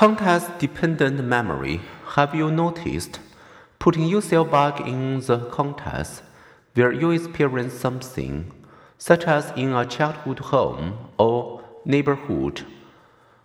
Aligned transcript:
Context 0.00 0.58
dependent 0.58 1.22
memory. 1.22 1.78
Have 2.14 2.34
you 2.34 2.50
noticed? 2.50 3.20
Putting 3.78 4.06
yourself 4.06 4.50
back 4.50 4.80
in 4.80 5.20
the 5.20 5.40
context 5.50 6.22
where 6.72 6.90
you 6.90 7.10
experience 7.10 7.74
something, 7.74 8.50
such 8.96 9.24
as 9.24 9.52
in 9.56 9.74
a 9.74 9.84
childhood 9.84 10.38
home 10.38 10.96
or 11.18 11.62
neighborhood. 11.84 12.64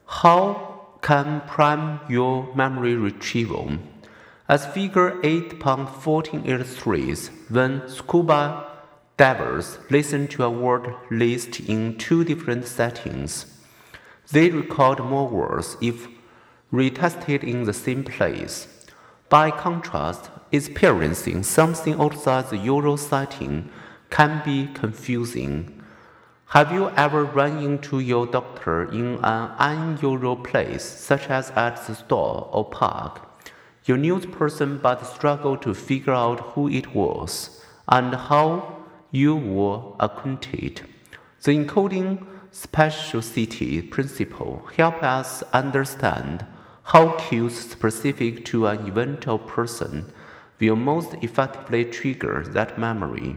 How 0.06 0.88
can 1.02 1.42
prime 1.46 2.00
your 2.08 2.48
memory 2.56 2.96
retrieval? 2.96 3.74
As 4.48 4.66
figure 4.66 5.20
8.14 5.24 6.48
illustrates, 6.48 7.32
when 7.50 7.86
scuba 7.90 8.66
divers 9.18 9.78
listen 9.90 10.30
to 10.30 10.46
a 10.46 10.50
word 10.50 10.96
list 11.12 11.60
in 11.60 11.98
two 11.98 12.24
different 12.24 12.66
settings, 12.66 13.46
they 14.32 14.52
record 14.52 15.00
more 15.00 15.28
words 15.28 15.76
if 15.82 16.08
retested 16.76 17.44
in 17.44 17.64
the 17.64 17.74
same 17.74 18.04
place. 18.04 18.68
By 19.30 19.50
contrast, 19.50 20.30
experiencing 20.52 21.44
something 21.44 22.00
outside 22.00 22.50
the 22.50 22.58
usual 22.58 22.98
setting 22.98 23.70
can 24.10 24.42
be 24.46 24.68
confusing. 24.74 25.82
Have 26.50 26.72
you 26.72 26.90
ever 26.92 27.26
run 27.26 27.58
into 27.58 28.00
your 28.00 28.28
doctor 28.28 28.84
in 28.92 29.20
an 29.24 29.52
unusual 29.58 30.36
place, 30.36 30.84
such 30.84 31.28
as 31.30 31.50
at 31.52 31.86
the 31.88 31.96
store 31.96 32.50
or 32.52 32.66
park? 32.70 33.22
You 33.86 33.98
knew 33.98 34.20
the 34.20 34.28
person 34.28 34.78
but 34.78 35.06
struggled 35.06 35.62
to 35.64 35.74
figure 35.74 36.14
out 36.14 36.40
who 36.54 36.68
it 36.70 36.94
was 36.94 37.64
and 37.88 38.14
how 38.14 38.86
you 39.12 39.36
were 39.36 39.82
acquainted. 40.00 40.82
The 41.44 41.52
encoding 41.52 42.26
specificity 42.52 43.90
principle 43.90 44.68
helps 44.78 45.04
us 45.04 45.44
understand 45.54 46.46
how 46.90 47.10
cues 47.18 47.58
specific 47.72 48.46
to 48.46 48.68
an 48.68 48.88
event 48.88 49.28
or 49.28 49.40
person 49.40 50.06
will 50.60 50.76
most 50.76 51.16
effectively 51.22 51.84
trigger 51.84 52.44
that 52.50 52.78
memory. 52.78 53.36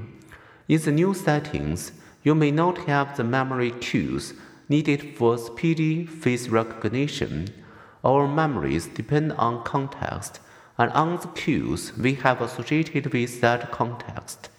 In 0.69 0.81
the 0.83 0.93
new 0.93 1.15
settings, 1.15 1.93
you 2.23 2.35
may 2.35 2.51
not 2.51 2.77
have 2.87 3.17
the 3.17 3.25
memory 3.25 3.71
cues 3.71 4.35
needed 4.69 5.17
for 5.17 5.39
speedy 5.39 6.05
face 6.05 6.49
recognition. 6.49 7.49
Our 8.05 8.29
memories 8.29 8.87
depend 8.87 9.33
on 9.33 9.65
context 9.65 10.41
and 10.77 10.93
on 10.93 11.17
the 11.17 11.29
cues 11.29 11.97
we 11.97 12.15
have 12.17 12.43
associated 12.43 13.15
with 13.15 13.41
that 13.41 13.73
context. 13.73 14.51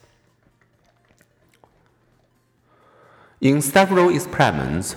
In 3.40 3.62
several 3.62 4.10
experiments, 4.10 4.96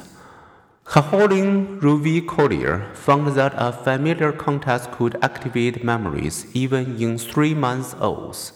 Caroline 0.92 1.78
Rovee-Collier 1.80 2.90
found 2.92 3.28
that 3.28 3.54
a 3.56 3.72
familiar 3.72 4.30
context 4.30 4.90
could 4.90 5.16
activate 5.22 5.82
memories 5.82 6.46
even 6.52 7.00
in 7.00 7.16
three 7.16 7.54
months 7.54 7.96
olds. 7.98 8.52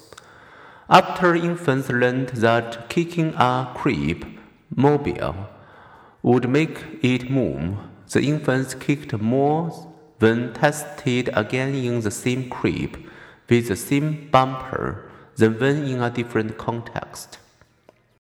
After 0.90 1.34
infants 1.34 1.88
learned 1.88 2.28
that 2.44 2.90
kicking 2.90 3.32
a 3.38 3.72
crib 3.74 4.26
mobile 4.68 5.48
would 6.22 6.46
make 6.46 6.84
it 7.00 7.30
move, 7.30 7.78
the 8.12 8.20
infants 8.20 8.74
kicked 8.74 9.14
more 9.14 9.70
when 10.18 10.52
tested 10.52 11.30
again 11.32 11.74
in 11.74 12.00
the 12.00 12.10
same 12.10 12.50
crib 12.50 12.98
with 13.48 13.68
the 13.68 13.76
same 13.76 14.28
bumper 14.30 15.10
than 15.36 15.58
when 15.58 15.84
in 15.84 16.02
a 16.02 16.10
different 16.10 16.58
context. 16.58 17.38